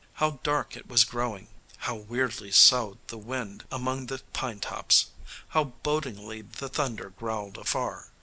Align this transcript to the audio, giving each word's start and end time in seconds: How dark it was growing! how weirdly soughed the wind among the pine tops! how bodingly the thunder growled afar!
How 0.13 0.39
dark 0.41 0.75
it 0.75 0.87
was 0.87 1.03
growing! 1.03 1.47
how 1.77 1.93
weirdly 1.95 2.49
soughed 2.51 3.09
the 3.09 3.19
wind 3.19 3.65
among 3.71 4.07
the 4.07 4.19
pine 4.33 4.59
tops! 4.59 5.11
how 5.49 5.65
bodingly 5.83 6.41
the 6.41 6.69
thunder 6.69 7.11
growled 7.11 7.59
afar! 7.59 8.07